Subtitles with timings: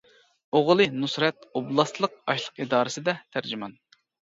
[0.59, 3.83] ئوغلى نۇسرەت ئوبلاستلىق ئاشلىق ئىدارىسىدە تەرجىمان.